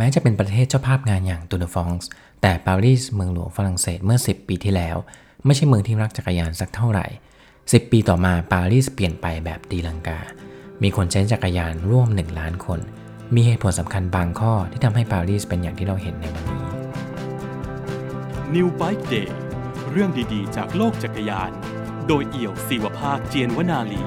[0.00, 2.08] แม้จะเป็นประเทศเจ้าภาพงานอย่างตูนฟองส์
[2.42, 4.96] แต่ปารีสเมืองหลวงฝรั่งเศสเมื่อ 10 ปีที่แล้ว
[5.44, 7.06] ไม่ใช่เมืองที่รักจักรยานสักเท่าไหร่
[7.48, 10.20] 10 ปีต่อมาปารีสเปลี่ยนไปแบบตีลังกา
[10.82, 12.80] มีคนใช้จักรยานร่วม 1 ล้านคน
[13.34, 16.62] มีเหตุผลสำคัญบางข้อที่ทำให้ปารีสเป็นอย่างที่เราเห็นในวันนี้
[18.54, 19.28] New Bike Day
[19.90, 21.50] เรื่องดีๆ จากโลกจักรยาน
[22.08, 24.02] โดยเอี่ยวศิวภาคเจียนวนาลี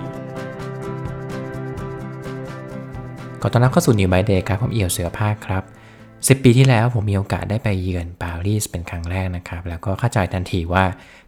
[3.41, 5.65] ขอต้อนรับเข้าสู่ New By Day ครับผมเอี่ยวศิวะภาคครับ
[6.27, 10.84] 10 ปีที่แล้วผมมีโอกาสได้ไปเยือนปารีสเป็นครั้งแรกนะครับ แล้วก็เข้าใจทันทีว่า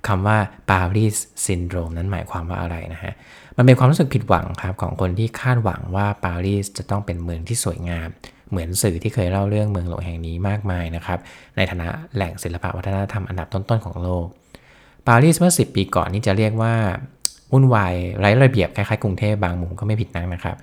[0.07, 0.37] คำว่า
[0.71, 3.13] ปารีสซินโดรมนั้นหมายความว่าอะไรนะฮะ
[3.57, 8.09] มันเป็นความรู้สึกผิดหวังครับของคนที่คาดหวังว่าปารีสจะต้องเป็นเมืองที่สวยงาม
[8.49, 11.19] เหมือนสื่อที่เคยเล่าเรื่องเมืองหลวงแห่งนี้มากมายนะครับ
[11.57, 14.25] ในฐานะแหล่งศิลปวัฒนธรรมอันดับต้นๆของโลก
[15.07, 16.73] ปารีสเมื่อ 10 ปีก่อนนี่จะเรียกว่า
[17.51, 20.55] วุ่นวายไร้ระเบียบคล้ายๆกรุงเทพบางมุมก็ไม่ผิดนักนะครับ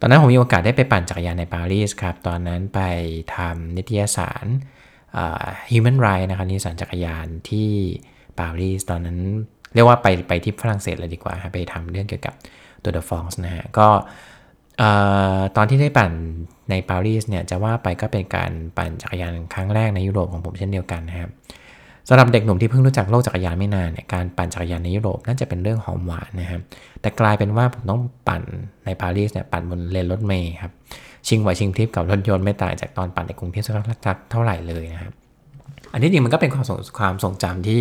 [0.00, 2.80] ตอนนั้นผมมีโอกาสได้ไปปั่นจักรยานในปารีสครับ ตอนนั้นไป
[3.36, 4.46] ทำนิตยสาร
[5.70, 7.70] Human Rights นะครับนิตยสารจักรยานที่
[8.40, 9.18] ปารีสตอนนั้น
[9.74, 12.34] เรียกว่าไปไปที่ฝรั่งเศสเลยดีกว่าไปทำเรื่องเกี่ยวกับ
[12.82, 13.88] ตัวเดอะฟองส์นะฮะก็
[15.56, 16.12] ตอนที่ได้ปั่น
[16.70, 21.30] ในปารีสเนี่ยจะว่าไปก็เป็นการปั่นจักรยานครั้งแรกในยุโรปของผมเช่นเดียวกันนะครับ
[22.08, 26.60] สำหรับเด็กหนุ่มที่เพิ่งรู้จักโลกจักรยานไม่นานเนี่ยการปั่นจักรยานในยุโรปน่าจะเป็นเรื่องหอมหวานนะครับ
[27.00, 28.42] แต่กลายเป็นว่าผมต้องปั่น
[28.84, 30.72] ในปารีสเนี่ยปั่นบนเลนรถเมย์ครับ
[31.28, 33.74] ชิงไหวชิงพริบกับรถยนต์ไม่ต่างจากตอนปั่นในกรุงเทพสัก
[34.30, 35.12] เท่าไหร่เลยนะครับ
[35.92, 37.80] อันนี้จริงมันก็เป็นความทรงความทรงจำที่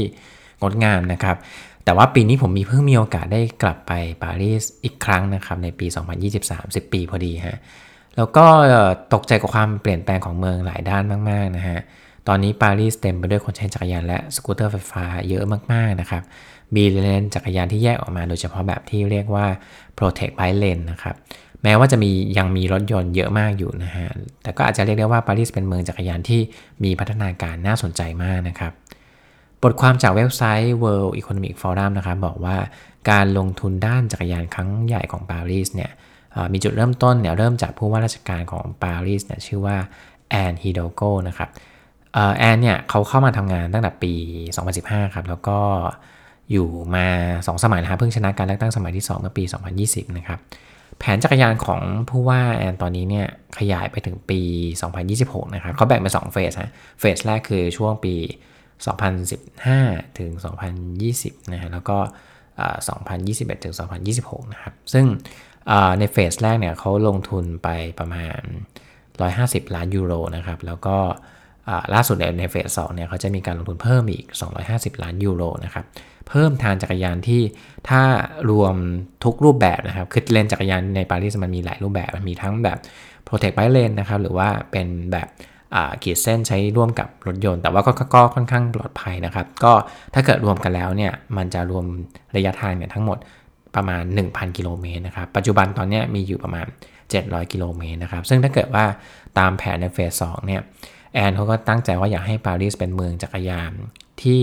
[0.62, 1.38] งดงามนะครับ
[1.86, 3.92] แต่ว่าปีนี้ผมมีเพิ่งมีโอกาสได้กลับไป
[4.24, 5.86] ปารีสอีกครั้งนะครับในปี
[6.36, 7.58] 2023 10 ปีพอดีฮะ
[8.18, 8.46] แล้วก็
[9.14, 11.80] ตกใจกับความเปลี่ยนแปลงของเมืองหลายด้านมากๆนะฮะ
[12.28, 16.24] ตอนนี้ปารีสเต็มไปด้วยคนใช้จักรยานและสกูตเตอร์ไฟฟ้าเยอะมากๆนะครับ
[16.76, 19.46] มีเลนจักรยานที่แยกออกมาโดยเฉพาะแบบที่เรียกว่า
[19.98, 21.16] protect bike lane นะครับ
[21.64, 24.08] แม้ว่าจะมียังมีรถยนต์เยอะมากอยู่นะฮะ
[24.44, 26.42] แต่ก็อาจจะเรียกได้ว่าปารีสเป็นเมืองจักรยานที่
[26.84, 28.72] มีพัฒนาการน่าสนใจมากนะครับ
[29.64, 32.58] บทความจากเว็บไซต์ World Economic Forum นะครับบอกว่า
[33.12, 35.92] การลงทุนด้านจักรยานครั้งใหญ่ของปารีสเนี่ย
[36.54, 39.78] มีจุดเริ่มต้นเนี่ยเริ่มจากผู้ว่าราชการของปารีสเนี่ยชื่อว่า
[40.30, 41.50] แอน อิดัลโกนะครับ
[42.38, 44.14] แอนเนี่ยเขาเข้ามาทำงานตั้งแต่ปี
[44.64, 45.60] 2015 ครับ แล้วก็
[46.52, 49.44] อยู่มา 2 สมัยนะฮะเพิ่งชนะการเลือกตั้งสมัยที่ 2 เมื่อปี
[49.82, 50.40] 2020 นะครับ
[51.00, 53.28] แผนจักรยานของผู้ว่าแอนตอนนี้เนี่ย
[53.60, 54.42] ขยายไปถึงปี
[54.98, 58.16] 2026 นะครับเขาแบ่งเป็น2เฟสฮะเฟสแรกคือช่วงปี
[59.38, 60.32] 2015 ถึง
[60.92, 61.98] 2020 นะฮะแล้วก็
[63.00, 63.76] 2021 ถึง
[64.14, 65.06] 2026 นะครับ ซึ่ง
[66.00, 67.70] ในเฟสแรกเนี่ยเขาลงทุนไป
[68.00, 68.42] ประมาณ
[69.08, 70.98] 150 ล้านยูโรนะครับ แล้วก็
[71.94, 74.26] ล่าสุดในเฟสสองเนี่ยเขาจะมีการลงทุนเพิ่มอีก
[74.66, 75.86] 250 ล้านยูโรนะครับ
[76.30, 77.42] เพิ่มทางจักรยานที่
[77.90, 78.02] ถ้า
[78.52, 78.76] รวม
[79.24, 82.78] ทุกรูปแบบนะครับคือเลนจักรยานในปารีสมันมีหลายรูปแบบมันมีทั้งแบบ
[83.28, 85.28] protect bike lane นะครับหรือว่าเป็นแบบ
[86.04, 89.74] ขีดเส้นใช้ร่วมกับรถยนต์ แต่ว่าก็ก็ค่อนข้างปลอดภัยนะครับ ก็
[90.14, 91.86] ถ้าเกิดรวมกันแล้วเนี่ยมันจะรวม
[92.36, 93.18] ระยะทางเนี่ยทั้งหมด
[93.76, 96.66] ประมาณ 1,000 กิโลเมตรนะครับ ปัจจุบันตอนนี้มีอยู่ประมาณ
[97.10, 98.86] 700 กิโลเมตรนะครับ ซึ่งถ้าเกิดว่า
[99.40, 100.62] ตามแผนในเฟส2เนี่ย
[101.14, 103.72] แอนเขาก็ตั้งใจว่าอยากให้ปารีสเป็นเมืองจักรยาน
[104.24, 104.42] ที่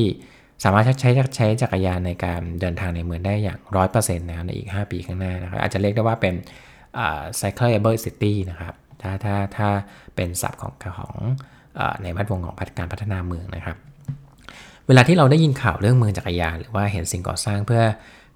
[0.65, 6.35] สามารถใช้ใช้จักรยานในการเดินทางในเมืองได้อย่างร้อยเปอร์เซ็นต์นะในอีก 5 ปีข้างหน้านะครับอาจจะเรียกได้ว่าเป็น
[7.41, 9.69] cycleable city นะครับถ้าถ้าถ้า
[10.17, 11.17] เป็นศัพท์ของของ
[12.03, 13.77] ในแวดวงของการพัฒนาเมืองนะครับ
[14.87, 17.83] เวลาที่เราได้ยินข่าวเรื่องเมืองจักรยาน หรือว่าเห็นสิ่งก่อสร้างเพื่อ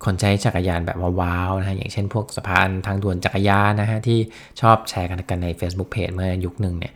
[0.05, 4.19] คนใช้จักรยานแบบว้าวๆนะฮะอย่างเช่นพวกสะพานทางด่วนจักรยานนะฮะที่
[4.61, 6.93] ชอบแชร์กันกันใน Facebook Page เมื่อยุคหนึ่งเนี่ย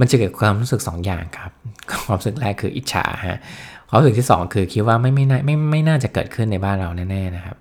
[0.00, 1.52] มันจะเกิดความรู้สึก2อย่างครับ
[2.04, 3.38] ความรู้สึกแรกคืออิจฉาฮะ
[3.88, 7.56] ความรู้สึกที่ 2 คือคิดว่าไม่ไม่น่าไม่ไม่น่าจะเกิดขึ้นในบ้านเราแน่ๆนะครับ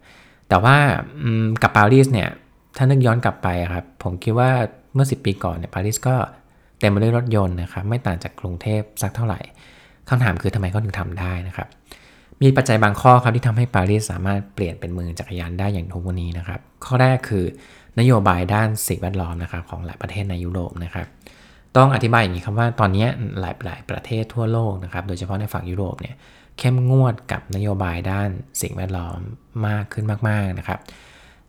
[0.49, 0.77] แต่ว่า
[1.61, 2.29] กับปารีสเนี่ย
[2.77, 4.49] ถ้านึกย้อนกลับไปครับ ผมคิดว่า
[4.93, 6.15] เมื่อ 10 ปีก่อนเนี่ยปารีสก็
[6.79, 9.39] เต็มไปด้วยรถยนต์นะครับ ไม่ต่างจากกรุงเทพสักเท่าไหร่
[10.09, 11.67] คำถามคือทำไมเขาถึงทำได้นะครับ
[12.41, 17.45] มีปัจจัยบางข้อครับที่ทำให้ปารีสสามารถเปลี่ยนเป็นเมืองจักรยานได้อย่างทุกวันนี้นะครับ ข้อแรกคือ
[17.99, 21.07] นโยบายด้านสิ่งแวดล้อมนะครับของหลายประเทศในยุโรปนะครับ
[21.77, 23.05] ต้องอธิบายอย่างนี้ครับว่าตอนนี้
[23.39, 26.15] หลายหลายประเทศทั่วโลกนะครับ โดยเฉพาะในฝั่งยุโรปเนี่ย
[26.59, 28.29] เข้มงวดกับนโยบายด้าน
[28.61, 29.19] สิ่งแวดล้อม
[29.67, 30.79] มากขึ้นมาก ๆนะครับ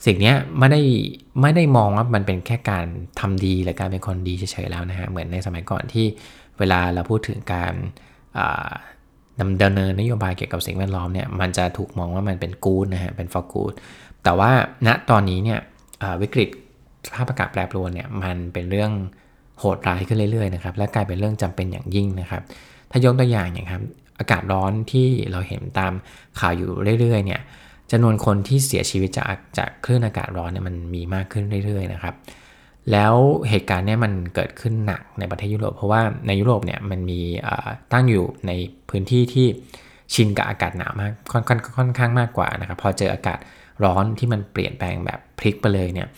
[0.06, 0.80] สิ่งนี้ไม่ได้
[1.40, 2.86] ไม่ได้มองว่ามันเป็นแค่การ
[3.20, 6.06] ทำดีหรือการเป็นคนดีเฉยๆแล้วนะฮะเหมือนในสมัยก่อนที่
[6.58, 7.74] เวลาเราพูดถึงการ
[9.40, 13.74] ดำเนินนโยบายเกี่ยวกับสิ่งแวดล้อมเนี่ยมันจะถูกมองว่ามันเป็นกู๊ดนะฮะเป็น for good
[14.24, 14.50] แต่ว่า
[14.86, 15.60] ณตอนนี้เนี่ย
[16.22, 16.48] วิกฤต
[17.06, 18.92] สภาพอากาศแปรปรวนเนี่ยมันเป็นเรื่อง
[19.58, 22.42] โหดร้ายขึ้นเรื่อยๆนะครับและกลายเป็นเรื่องจำเป็นอย่างยิ่งนะครับ
[22.90, 23.82] ถ้ายกตัวอย่างอย่างครับ
[24.18, 25.92] อากาศร้อนที่เราเห็นตาม
[26.40, 26.70] ข่าวอยู่
[27.00, 27.40] เรื่อยๆเนี่ย
[27.90, 32.14] จำนวนคนที่เสียชีวิตจากจากคลื่นอากาศร้อนเนี่ยมันมีมากขึ้นเรื่อยๆนะครับ
[32.92, 33.14] แล้ว
[33.48, 37.20] เหตุการณ์เนี้ยมันเกิดขึ้นหนักในประเทศยุโรป เพราะว่าในยุโรปเนี่ยมันมี
[37.92, 38.52] ตั้งอยู่ใน
[38.90, 39.46] พื้นที่ที่
[40.14, 43.38] ชินกับอากาศหนาวมากค่อนค่อนข้างมากกว่านะครับพอเจออากาศ
[43.84, 46.08] ร้อนที่มันเปลี่ยนแปลงแบบพลิกไปเลยเนี่ย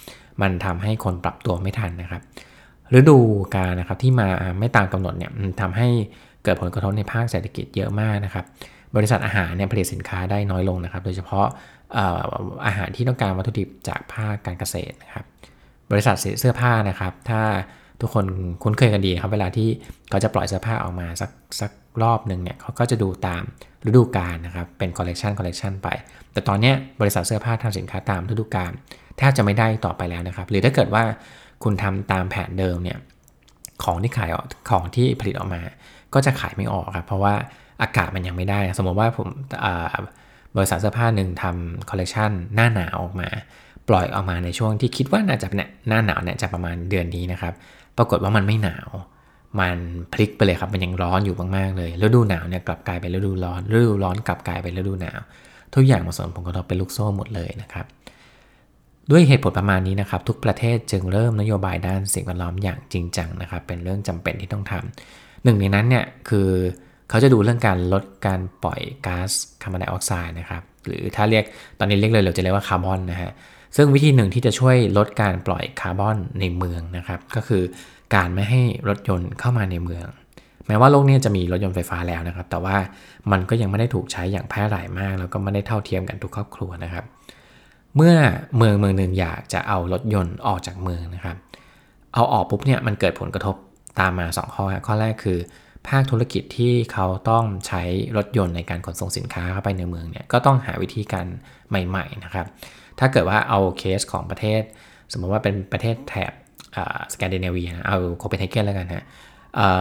[0.42, 2.22] มันทำให้คนปรับตัวไม่ทันนะครับ
[2.94, 3.18] ฤดู
[3.56, 4.28] กาลนะครับที่มา
[4.58, 5.30] ไม่ตามกำหนดเนี่ย
[5.60, 5.88] ทำให้
[6.44, 8.44] เกิดผลกระทบในภาคเศรษฐกิจเยอะมากนะครับ
[8.96, 11.46] บริษัทอาหารเนี่ยผลิตสินค้าได้น้อยลงนะครับ โดยเฉพาะ
[12.66, 15.24] อาหารที่ต้องการวัตถุดิบจากภาคการเกษตรนะครับ
[15.90, 17.42] บริษัทเสื้อผ้านะครับ ถ้า
[18.00, 18.24] ทุกคน
[18.62, 19.68] คุ้นเคยกันดีครับ เวลาที่
[20.10, 21.30] เขาจะปล่อยเสื้อผ้าออกมาสัก
[21.60, 21.70] สัก
[22.02, 23.42] รอบหนึ่งเนี่ยเขาก็จะดูตาม
[23.86, 25.88] ฤดูกาลนะครับ เป็นคอลเลกชันคอลเลกชันไป
[26.32, 28.72] แต่ตอนนี้บริษัทเสื้อผ้าทำสินค้าตามฤดูกาล
[29.18, 31.04] แทบจะไม่ได้ต่อไปแล้วนะครับ หรือถ้าเกิดว่า
[31.62, 32.98] คุณทำตามแผนเดิมเนี่ย
[33.84, 35.60] ของที่ขายออกของที่ผลิตออกมา
[36.14, 37.34] ก็จะขายไม่ออกครับเพราะว่า
[37.82, 39.28] อากาศมันยังไม่ได้ สมมติว่าผม
[40.56, 43.28] บริษัทเสื้อผ้าหนึ่งทำคอลเลกชันหน้าหนาวออกมา
[43.88, 47.54] ปล่อยออกมาในช่วงที่คิดว่าน่าจะเนี่ยหน้าหนาวเนี่ยจะประมาณเดือนนี้นะครับ
[47.96, 48.88] ปรากฏว่ามันไม่หนาว
[49.60, 49.78] มัน
[50.12, 55.20] พลิกไปเลยครับมันยังร้อนอยู่มากๆเลยฤดูหนาวเนี่ยกลับกลายเป็นฤดูร้อนฤดูร้อนกลับกลายเป็นฤดูหนาว
[55.74, 57.86] ทุกอย่างมาส่งผลกระทบเป็นลูกโซ่หมดเลยนะครับ
[59.10, 66.48] ด้วยเหตุผลประมาณนี้นะครับ ทุกประเทศจึงเริ่มนโยบายด้านสิ่งแวดล้อมอย่างจริงจังนะครับ เป็นเรื่องจำเป็นที่ต้องทำหนึ่งในนั้นเนี่ยคือ
[67.08, 69.30] เขาจะดูเรื่องการลดการปล่อยก๊าซ
[69.62, 71.44] คาร์บอนไดออกไซด์นะครับ หรือถ้าเรียก
[71.78, 73.30] ตอนนี้เรียกเลยเราจะเรียกว่าคาร์บอนนะฮะ
[73.76, 77.62] ซึ่งวิธีหนึ่งที่จะช่วยลดการปล่อยคาร์บอนในเมืองนะครับ ก็คือ
[78.14, 80.06] การไม่ให้รถยนต์เข้ามาในเมือง
[80.66, 82.76] แม้ว่าโลกนี้จะมีรถยนต์ไฟฟ้าแล้วนะครับ แต่ว่า
[83.32, 87.04] มันก็ยังไม่ได้ถูกใช้อย่างแพร่หลายมาก แล้วก็ไม่ได้เท่าเทียมกันทุกครอบครัวนะครับ
[87.96, 88.16] เมื่อ
[88.56, 91.36] เมืองเมืองหนึ่งอยากจะเอารถยนต์ออกจากเมืองนะครับ
[92.14, 93.54] เอาออกปุ๊บเนี่ยมันเกิดผลกระทบ
[94.00, 95.38] ตามมา 2 ข้อข้อแรกคือ
[95.88, 97.82] ภาคธุรกิจที่เขาต้องใช้
[98.16, 101.26] รถยนต์ในการขนส่งสินค้าเข้าไปในเมืองเนี่ยก็ต้องหาวิธีการ
[101.68, 102.46] ใหม่ ๆนะครับ
[102.98, 104.62] ถ้าเกิดว่าเอาเคสของประเทศ
[105.12, 106.32] สมมติว่าเป็นประเทศแถบ
[107.12, 109.04] สแกนดิเนเวียเอาโคเปนเฮเกนแล้วกันฮะ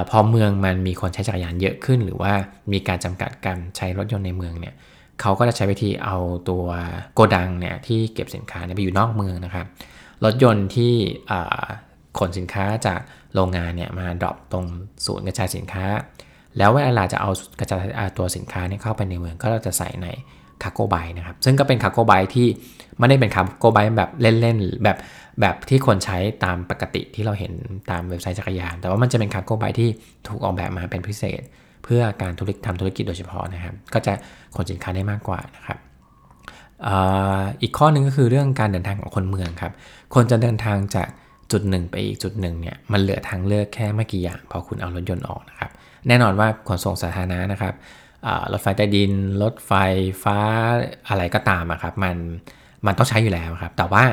[0.09, 2.33] พอเมืองมันมีคนใช้จักรยานเยอะขึ้น หรือว่า
[2.71, 4.75] มีการจำกัดการใช้รถยนต์ในเมืองเนี่ย
[5.21, 6.17] เขาก็จะใช้วิธีเอา
[6.49, 6.65] ตัว
[7.15, 9.65] โกดังเนี่ยที่เก็บสินค้าไปอยู่นอกเมืองนะครับ
[10.23, 10.93] รถยนต์ที่
[12.19, 12.99] ขนสินค้าจาก
[13.33, 14.65] โรงงานเนี่ยมา drop ตรง
[15.05, 15.85] ศูนย์กระจายสินค้า
[16.57, 17.29] แล้วเวลาจะเอา
[17.59, 17.79] กระจาย
[18.17, 20.07] ตัวสินค้าเนี่ยเข้าไปในเมืองก็เราจะใส่ใน
[20.63, 22.47] cargo bike นะครับ ซึ่งก็เป็น cargo bike ที่
[22.99, 24.97] ไม่ได้เป็น cargo bike แบบเล่นๆแบบ
[25.41, 27.53] แบบที่คนใช้ตามปกติที่เราเห็น
[27.91, 29.89] ตามเว็บไซต์จักรยาน แต่ว่ามันจะเป็นคาร์โกไบที่
[30.27, 31.41] ถูกออกแบบมาเป็นพิเศษ
[31.85, 34.13] เพื่อการธุรกิจทำธุรกิจโดยเฉพาะนะครับ ก็จะ
[34.55, 35.77] ขนสินค้าได้มากกว่านะครับ
[37.61, 39.73] อีกข้อนึงก็คือเรื่องการเดินทางของคนเมืองครับ
[40.15, 41.07] คนจะเดินทางจาก
[41.51, 45.71] จุดหนึ่งไปอีกจุดหนึ่งเนี่ยมันเหลือทางเลือกแค่ไม่กี่อย่างพอคุณเอารถยนต์ออกนะครับ
[46.07, 47.73] แน่นอนว่าขนส่งสาธารณะนะครับ
[48.51, 49.11] รถไฟใต้ดิน
[49.43, 49.71] รถไฟ
[50.23, 50.37] ฟ้า
[51.09, 52.15] อะไรก็ตามครับมัน
[52.85, 54.03] มันต้องใช้อยู่แล้วครับ แต่ว่า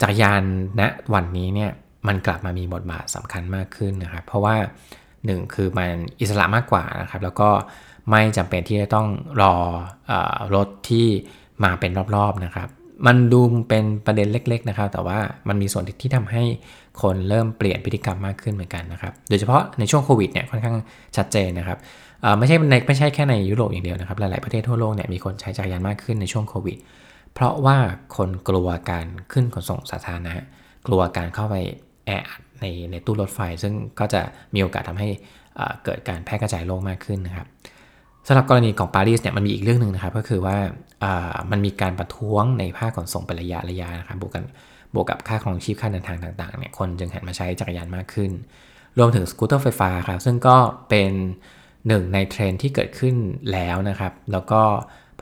[0.00, 0.42] จักรยาน
[0.80, 0.82] ณ
[1.14, 1.70] วันนี้เนี่ย
[2.08, 4.56] มันกลับมามีบทบาทสำคัญมากขึ้นนะครับ เพราะว่า
[5.28, 5.90] 1 คือมัน
[6.20, 7.48] อิสระมากกว่านะครับแล้วก็
[8.10, 9.08] ไม่จำเป็นที่จะต้อง
[9.42, 9.54] รอ
[10.10, 10.12] อ
[10.54, 11.06] รถที่
[11.64, 12.68] มาเป็นรอบๆนะครับ
[13.06, 15.18] มันดูเป็นประเด็นเล็ก ๆนะครับ แต่ว่า
[15.48, 16.42] มันมีส่วนที่ทำให้
[17.02, 20.76] คนเริ่มเปลี่ยนพฤติกรรมมากขึ้นเหมือนกันนะครับ โดยเฉพาะในช่วงโควิดเนี่ยค่อนข้าง
[21.16, 21.78] ชัดเจนนะครับ
[22.38, 26.76] ไม่ใช่ในไม่ใช่แค่ในยุโรปอย่างเดียวนะครับ หลายๆประเทศทั่วโลกเนี่ยมีคนใช้จักรยานมากขึ้นในช่วงโควิด
[27.34, 27.76] เพราะว่า
[28.16, 30.34] คนกลัวการขึ้นขนส่งสาธารณะ
[30.86, 31.56] กลัวการเข้าไป
[32.10, 34.20] แออัดในในตู้รถไฟ ซึ่งก็จะ
[34.54, 35.08] มีโอกาสทำให้
[35.84, 37.46] เกิดการแพร่กระจายโรคมากขึ้นนะครับ
[38.26, 40.56] สำหรับกรณีของปารีสเนี่ยมันมีอีกเรื่องหนึ่งนะครับ ก็คือว่า
[41.50, 44.44] มันมีการประท้วงในภาคขนส่งเป็นระยะระยะนะครับบวกกัน
[44.94, 48.30] บวกกับค่าครองชีพค่าเดินทางต่างๆเนี่ยคนจึงหันมาใช้จักรยานมากขึ้น
[48.98, 50.56] รวมถึงสกูตเตอร์ไฟฟ้าครับซึ่งก็
[50.88, 51.12] เป็น
[51.88, 53.14] หนึ่งในเทรนที่เกิดขึ้น
[53.52, 54.62] แล้วนะครับ แล้วก็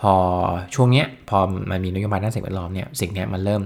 [0.00, 0.14] พอ
[0.74, 1.38] ช่วงนี้พอ
[1.70, 3.62] มันมีนโยบายด้านสิ่งแวดล้อมเนี่ยสิ่งนี้มันเริ่ม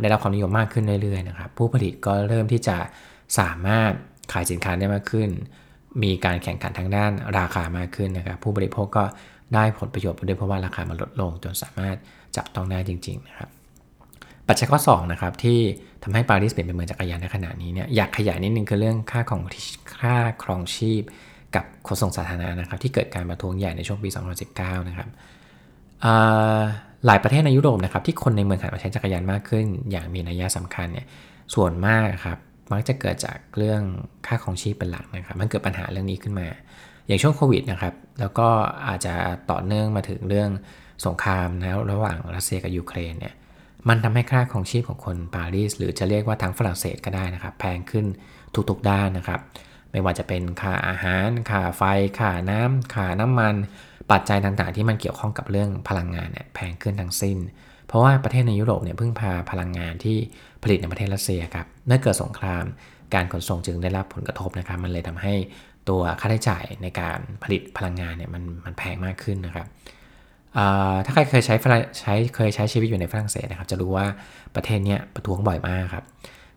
[0.00, 2.76] ได้รับความนิยมมากขึ้นเรื่อยๆนะครับผู้ผลิตก็เริ่มที่จะ
[3.38, 3.92] สามารถ
[4.32, 5.28] ขายสินค้าได้มากขึ้น
[6.02, 9.04] มีการแข่งขันทางด้านราคามากขึ้นนะครับ ผู้บริโภคก็
[9.54, 11.96] ได้ผลประโยชน์ด้วยเพราะว่าราคามันลดลงจนสามารถ
[12.36, 13.48] จับต้องได้จริง ๆ นะครับ
[14.48, 15.58] ปัจจัยข้อ2นะครับที่
[16.02, 19.42] ทำให้ปารีสเปลี่ยนเป็นเมืองจักรยานในขณะนี้เนี่ยอยากขยายนิดนึงคือเรื่องค่าของ
[20.00, 21.02] ค่าครองชีพ
[21.54, 24.08] กับขนส่งสาธารณะนะครับ ที่เกิดการประท้วงใหญ่ในช่วงปี
[24.48, 25.08] 2019 นะครับ
[27.06, 31.06] หลายประเทศในยุโรปนะครับที่คนในเมืองหันมาใช้จักรยานมากขึ้น อย่างมีนัยยะสำคัญเนี่ย
[31.54, 32.38] ส่วนมากครับ
[32.72, 33.82] มักจะเกิดจากเรื่อง
[34.26, 36.48] ค่าของชีพเป็นหลักนะครับ มันเกิดปัญหาเรื่องนี้ขึ้นมา
[37.06, 38.48] อย่างช่วงโควิดนะครับ แล้วก็
[38.88, 39.14] อาจจะ
[39.50, 40.50] ต่อเนื่องมาถึงเรื่อง
[41.06, 43.34] สงครามนะระหว่างรัสเซียกับยูเครนเนี่ย
[43.88, 48.06] มันทำให้ค่าของชีพของคนปารีสหรือจะเรียกว่าทางฝรั่งเศสก็ได้นะครับ แพงขึ้น
[48.70, 49.40] ทุกๆด้านนะครับ
[49.90, 51.82] ไม่ว่าจะเป็นค่าอาหาร ค่าไฟ
[52.18, 53.54] ค่าน้ำค่าน้ำมัน
[54.10, 57.38] ปัจจัยต่างๆ ที่มันเกี่ยวข้องกับเรื่องพลังงานเนี่ยแพงขึ้นทั้งสิ้น
[57.86, 60.16] เพราะว่าประเทศในยุโรปเนี่ยพึ่งพาพลังงานที่
[60.62, 62.64] ผลิตในประเทศรัสเซียครับเมื่อเกิดสงคราม
[63.14, 65.34] การขนส่งจึงได้รับผลกระทบนะครับ มันเลยทำให้
[65.88, 69.66] ตัวค่าใช้จ่ายในการผลิตพลังงานเนี่ยมันมันแพงมากขึ้นนะครับ
[71.04, 71.54] ถ้าใครเคยใช้
[72.00, 74.06] ใช้เคยใช้ชีวิตอยู่ในฝรั่งเศสนะครับ จะรู้ว่า
[74.56, 76.04] ประเทศนี้ประท้วงบ่อยมากครับ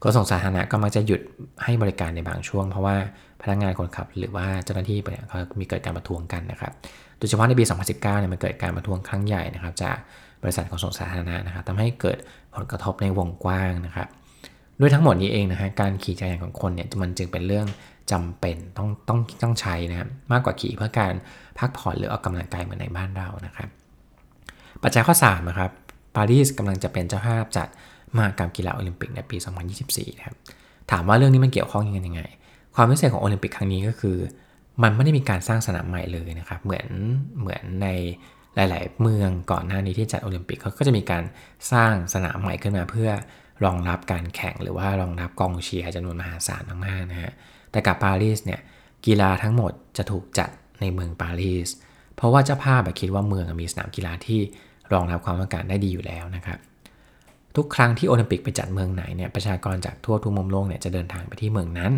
[0.01, 1.21] ขนส่งสาธารณะก็มักจะหยุด
[1.63, 2.95] ให้บริการในบางช่วง เพราะว่า
[3.41, 6.73] พนักงานคนขับ หรือว่าเจ้าหน้าที่เนี่ยเขามีเกิดการประท้วงกันนะครับ
[7.17, 9.97] โดยเฉพาะในปี 2019 เนี่ยมันเกิดการประท้วงครั้งใหญ่นะครับจาก
[10.43, 12.17] บริษัทขนส่งสาธารณะนะครับทำให้เกิด
[12.55, 14.07] ผลกระทบในวงกว้างนะครับ
[14.79, 17.67] ด้วยทั้งหมดนี้เองนะฮะการขี่จักรยานของคนเนี่ยมันจึงเป็นเรื่อง
[18.11, 21.13] จำเป็นต้องต้องต้องใช้นะครับมากกว่าขี่เพื่อการ
[21.59, 23.69] พักผ่อนหรือออกกำลังกายเหมือนในบ้านเรานะครับ
[24.83, 25.71] ปัจจัยข้อ3นะครับ
[26.15, 27.67] ปารีสกำลังจะเป็นเจ้าภาพจัด
[28.15, 29.37] มหกรรมกีฬาโอลิมปิกในปี
[29.77, 30.35] 2024นะครับ
[30.91, 32.21] ถามว่าเรื่องนี้มันเกี่ยวข้องยังไงยังไง
[32.75, 34.17] ความพิเศษของโอลิมปิกครั้งนี้ก็คือ
[34.83, 36.87] มันไม่ได้มีการสร้างสนามใหม่เลยนะครับ เหมือน
[37.39, 37.87] เหมือนใน
[38.55, 41.23] หลาย ๆ เมืองก่อนหน้านี้ที่จัดโอลิมปิกเขาก็จะมีการ
[41.71, 43.09] สร้างสนามใหม่ขึ้นมาเพื่อ
[43.65, 47.31] รองรับการแข่งหรือว่ารองรับกองเชียร์จำนวนมหาศาลมากๆนะฮะ
[47.71, 48.59] แต่กับปารีสเนี่ย
[49.05, 50.49] กีฬาทั้งหมดจะถูกจัด
[50.81, 51.69] ในเมืองปารีส
[52.15, 54.39] เพราะว่าเจ้าภาพคิดว่าเมืองมีสนามกีฬาที่
[54.93, 56.59] รองรับความต้องการได้ดีอยู่แล้วนะครับ
[57.55, 61.91] ทุกครั้งที่โอลิมปิกไปจัดเมืองไหนเนี่ยประชากรจากทั่วทุกมุมโลกเนี่ยจะเดินทางไปที่เมืองนั้น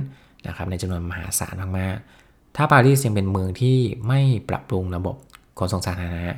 [0.47, 2.26] นะครับในจำนวนมหาศาลมากๆ
[2.57, 5.15] ถ้าปารีสยังเป็นเมืองที่ไม่ปรับปรุงระบบ
[5.59, 6.33] ขนส่งสาธารณะ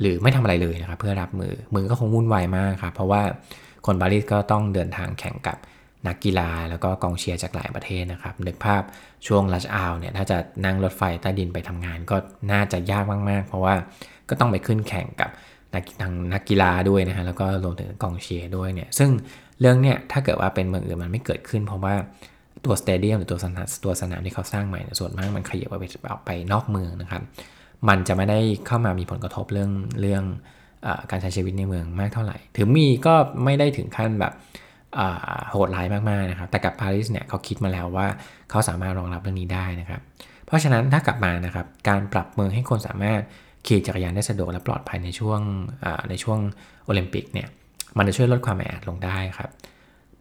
[0.00, 3.22] หรือไม่ทำอะไรเลยนะครับเพื่อรับมือเมืองก็คงวุ่นวายมากครับเพราะว่า
[3.86, 5.56] คนปารีสก็ต้องเดินทางแข่งกับ
[6.06, 8.82] นักกีฬาแล้วก็กองเชียร์จากหลายประเทศนะครับนึกภาพ
[9.26, 12.16] ช่วงลัชอาวเนี่ยถ้าจะนั่งรถไฟใต้ดินไปทำงานก็
[12.52, 13.74] น่าจะยากมากๆ เพราะว่า
[14.28, 15.30] ก็ต้องไปขึ้นแข่งกับ
[15.74, 19.10] นักทางนักกีฬาด้วยนะฮะแล้วก็รวมถึงกองเชียร์ด้วยเนี่ยซึ่ง
[19.60, 21.94] เรื่องเนี่ยถ้าเกิดว่าเป็นเมืองอื่นมันไม่เกิดขึ้น เพราะว่า
[22.64, 27.22] ตัวสเตเดียมหรือตัวสนามตัวสนามที่เขาสร้างใหม่ส่วนมากมันขยับไปออกไปนอกเมืองนะครับ
[27.88, 30.22] มันจะไม่ได้เข้ามามีผลกระทบเรื่องเรื่อง
[30.86, 34.32] อการใช้ชีวิตในเมืองมากเท่าไหร่ ถึงมีก็ไม่ได้ถึงขั้นแบบ
[35.50, 38.06] โหดร้ายมากๆนะครับ แต่กับปารีสเนี่ยเขาคิดมาแล้วว่า
[38.50, 40.00] เขาสามารถรองรับเรื่องนี้ได้นะครับ
[40.46, 43.20] เพราะฉะนั้นถ้ากลับมานะครับ การปรับเมืองให้คนสามารถ
[43.66, 45.40] ขี่จักรยานได้สะดวกและปลอดภัยในช่วง
[46.10, 46.38] ในช่วง
[46.84, 47.48] โอลิมปิกเนี่ย
[47.98, 49.50] มันจะช่วยลดความแออัดลงได้ครับ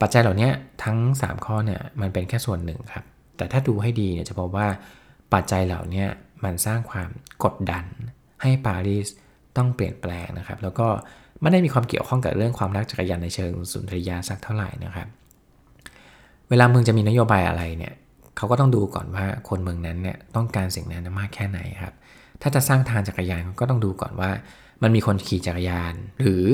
[0.02, 0.50] ปัจจัยเหล่านี้
[0.84, 3.06] ทั้ง 3 ข้อเนี่ยมันเป็นแค่ส่วนหนึ่งครับ
[3.38, 4.68] แต่ถ้าดูให้ดีเนี่ยจะพบว่า
[5.34, 6.06] ปัจจัยเหล่านี้
[6.44, 7.10] มันสร้างความ
[7.44, 7.86] กดดัน
[8.42, 9.08] ให้ปารีส
[9.58, 10.88] ต้องเปลี่ยนแปลงนะครับ แล้วก็
[11.42, 15.08] ไม่ได้มีความเกี่ยวข้องกับเรื่องความรักจักรยานในเชิงสุนทรียาสักเท่าไหร่นะครับ
[16.50, 17.94] เวลาเมืองจะมีนโยบายอะไรเนี่ย
[18.38, 21.94] เขาก็ต้องดูก่อนว่าคนเมืองนั้นเนี่ยต้องการสิ่งนั้นมากแค่ไหนครับ
[22.42, 24.32] ถ้าจะสร้างทางจักรยานก็ต้องดูก่อนว่า
[24.84, 26.46] มันมีคนขี่จักรยาน หรือ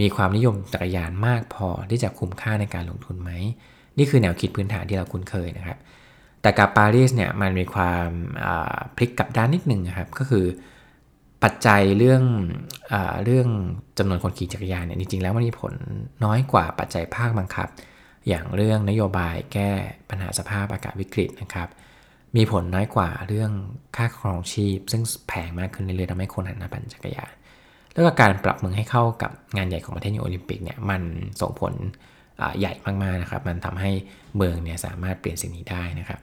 [0.00, 3.30] มีความนิยมจักรยานมากพอที่จะคุ้มค่าในการลงทุนไหม
[3.98, 5.78] นี่คือแนวคิดพื้นฐานที่เราคุ้นเคยนะครับ
[6.42, 8.06] แต่กับปารีสเนี่ยมันมีความ
[8.96, 10.46] พลิกกลับด้านนิดหนึ่งนะครับ ก็คือ
[11.44, 12.22] ปัจจัยเรื่อง
[12.92, 12.94] อ
[13.24, 13.48] เรื่อง
[13.98, 15.74] จำนวนคนขี่จักรยานเนี่ยจริงๆแล้วมันมีผล
[16.24, 17.68] น้อยกว่าปัจจัยภาคบังคับ
[18.28, 19.70] อย่างเรื่องนโยบายแก้
[20.10, 21.68] ปัญหาสภาพอากาศวิกฤตนะครับ
[22.36, 23.50] มีผลน้อยกว่าเรื่อง
[23.96, 27.32] ค่าครองชีพ ซึ่งแพงมากขึ้นเรื่อยๆทำให้คนหันมาปั่นจักรยาน
[27.94, 31.02] แล้วก็การปรับเมืองให้เข้ากับงานใหญ่ของประเทศอย่างโอลิมปิกเนี่ยมัน
[31.40, 31.74] ส่งผล
[32.58, 33.90] ใหญ่มากๆนะครับ มันทำให้
[34.36, 36.20] เมืองเนี่ยสามารถเปลี่ยนสิ่งนี้ได้นะครับ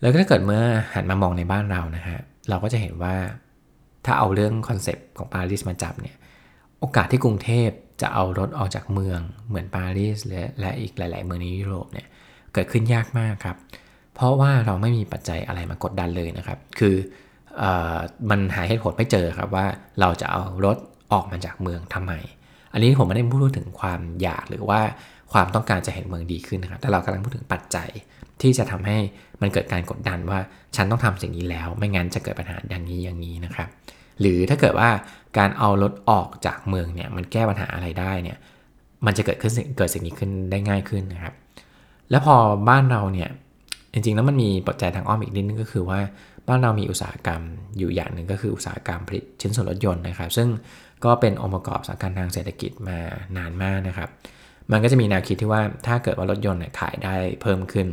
[0.00, 0.62] แล้วถ้าเกิดเมื่อ
[0.94, 3.14] หันมามองในบ้านเรานะฮะเราก็จะเห็นว่า
[4.04, 6.16] ถ้าเอาเรื่องคอนเซปต์ของปารีสมาจับเนี่ย
[6.80, 7.70] โอกาสที่กรุงเทพ
[8.02, 12.06] จะเอารถออกจากเมืองเหมือนปารีสและและอีกหลาย ๆ เมืองในยุโรปเนี่ย
[12.54, 13.56] เกิดขึ้นยากมากครับ
[14.14, 16.96] เพราะว่าเราไม่มีปัจจัยอะไรมากดดันเลยนะครับ คือ
[18.30, 19.66] มันหาเหตุผลไม่เจอครับว่า
[20.00, 20.76] เราจะเอารถ
[21.12, 22.12] ออกมาจากเมืองทำไม
[22.72, 24.80] อันนี้ผมไม่ได้พูดถึงความอยากหรือว่า
[25.32, 27.88] ความต้องการจะเห็นเมืองดีขึ้นนะครับ แต่เรากำลังพูดถึงปัจจัย
[28.42, 28.98] ที่จะทำให้
[29.42, 30.38] มันเกิดการกดดันว่า
[30.76, 33.68] ฉันต้องทำสิ่งนี้แล้ว ไม่งั้นจะเกิดปัญหาอย่างนี้อย่างนี้นะครับ
[34.20, 34.90] หรือถ้าเกิดว่า
[35.38, 38.38] การเอารถออกจากเมืองเนี่ยมันแก้ปัญหาอะไรได้เนี่ย
[39.06, 41.34] มันจะเกิดขึ้นเกิดสิ่งนี้ขึ้นได้ง่ายขึ้นนะครับ
[42.10, 42.34] แล้วพอ
[42.68, 43.30] บ้านเราเนี่ย
[43.92, 46.00] จริงๆแล้วมันมีปัจจัยทางอ้อมอีกนิดนึงก็คือว่า
[46.48, 47.42] บ้านเรามีอุตสาหกรรม
[47.78, 50.48] อยู่อย่างหนึ่งก็คืออุตสาหกรรมผลิตชิ้นส่วนรถยนต์นะครับ ซึ่ง
[51.04, 52.98] ก็เป็นองค์ประกอบสำคัญทางเศรษฐกิจมา
[53.36, 54.08] นานมากนะครับ
[54.72, 57.86] มันก็จะมีแนวคิดที่ว่าถ้าเกิดว่ารถยนต์ขายได้เพิ่มขึ้น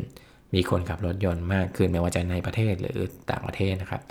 [0.56, 2.98] มีคนขับรถยนต์มากขึ้นไม่ว่าจะในประเทศหรือ
[3.32, 4.02] ต่างประเทศนะครับ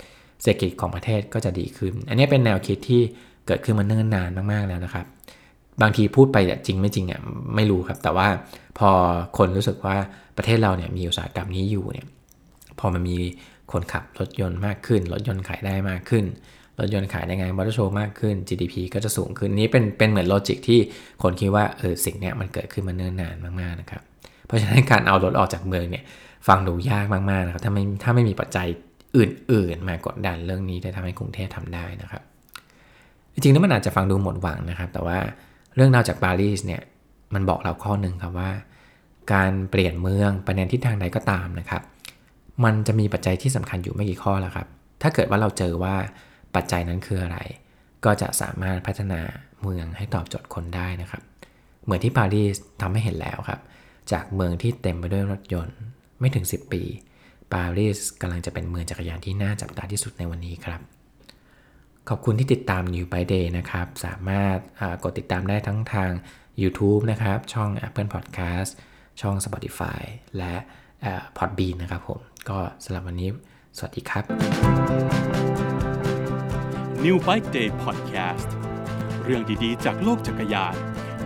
[0.41, 3.01] เศรษฐกิจของประเทศก็จะดีขึ้น อันนี้เป็นแนวคิดที่
[3.47, 5.05] เกิดขึ้นมาเนิ่นนานมากๆแล้วนะครับ
[5.81, 7.21] บางทีพูดไปจริงไม่จริงเนี่ย
[7.55, 8.27] ไม่รู้ครับ แต่ว่า
[8.79, 8.89] พอ
[9.37, 9.97] คนรู้สึกว่า
[10.37, 12.07] ประเทศเราเนี่ยมีอุตสาหกรรมนี้อยู่เนี่ย
[12.79, 13.17] พอมันมี
[13.71, 16.25] คนขับรถยนต์มากขึ้น รถยนต์ขายได้มากขึ้น
[16.79, 20.79] รถยนต์ขายได้งานมอเตอร์โชว์มากขึ้น GDP ก็จะสูงขึ้นนี้เป็นเป็นเหมือนโลจิกที่
[21.23, 24.01] คนคิดว่าเออสิ่งนี้มันเกิดขึ้นมาเนิ่นนานมากๆนะครับ
[24.45, 26.03] เพราะฉะนั้นการเอารถออกจากเมืองเนี่ย
[26.47, 28.67] ฟังดูยากมากๆนะครับถ้าไม่ถ้าไม่มีปัจจัย
[29.17, 32.21] อื่น ๆ มากดดันเรื่องนี้จะทำให้กรุงเทพทำได้นะครับ
[33.33, 35.17] จริงๆแล้วมันอาจจะฟังดูหมดหวังนะครับ แต่ว่า
[35.75, 36.81] เรื่องราวจากปารีสเนี่ย
[37.33, 38.51] มันบอกเราข้อหนึ่งครับว่า
[39.33, 41.81] การเปลี่ยนเมืองไปในทิศทางใดก็ตามนะครับ
[42.63, 44.67] มันจะมีปัจจัยที่สำคัญอยู่ไม่กี่ข้อแล้วครับ
[45.01, 45.95] ถ้าเกิดว่าเราเจอว่า
[46.55, 47.37] ปัจจัยนั้นคืออะไร
[48.05, 49.21] ก็จะสามารถพัฒนา
[49.61, 51.23] เมืองให้ตอบโจทย์คนได้นะครับ
[51.83, 53.59] เหมือนที่ปารีสทำให้เห็นแล้วครับ
[54.11, 55.77] จากเมืองที่เต็มไปด้วยรถยนต์
[56.19, 56.83] ไม่ถึง 10 ปี
[57.53, 60.81] ปารีสกำลังจะเป็นเมืองจักรยานที่น่าจับตาที่สุดในวันนี้ครับ
[62.09, 64.57] ขอบคุณที่ติดตาม New by Day นะครับ สามารถ
[65.03, 66.11] กดติดตามได้ทั้งทาง
[66.61, 68.69] YouTube นะครับ ช่อง Apple Podcast
[69.21, 70.01] ช่อง Spotify
[70.37, 70.55] และ
[71.37, 72.19] Podbean นะครับผม
[72.49, 73.29] ก็สำหรับวันนี้
[73.77, 74.23] สวัสดีครับ
[77.03, 78.49] New Bike Day Podcast
[79.23, 80.73] เรื่องดีๆ จากโลกจักรยาน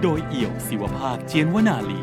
[0.02, 2.02] โดยเอี่ยวศิวภาคเจียนวนาลี